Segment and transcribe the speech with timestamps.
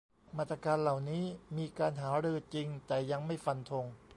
[0.37, 1.23] มาตรการเหล่านี้
[1.57, 3.85] มีการหารือจริง แต่ยังไม่ฟันธง